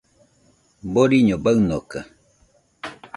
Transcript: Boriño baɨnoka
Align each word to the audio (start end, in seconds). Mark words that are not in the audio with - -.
Boriño 0.93 1.35
baɨnoka 1.43 1.99